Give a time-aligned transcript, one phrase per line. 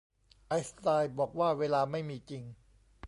[0.47, 2.43] ไอน์สไตน์บอกว่าเวลาไม่มีจริง